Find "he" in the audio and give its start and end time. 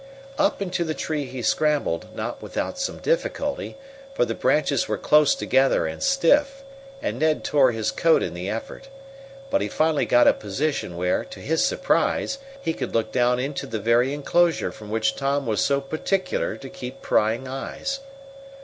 1.25-1.43, 9.61-9.67, 12.61-12.73